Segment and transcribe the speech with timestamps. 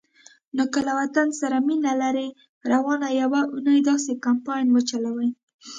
[0.55, 2.27] نو که له وطن سره مینه لرئ،
[2.71, 5.29] روانه یوه اونۍ داسی کمپاین وچلوئ